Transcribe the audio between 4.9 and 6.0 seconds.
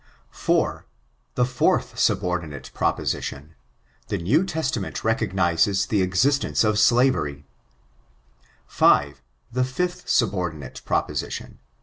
recognizes